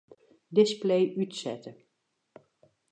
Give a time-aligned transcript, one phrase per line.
[0.59, 1.71] Display útsette.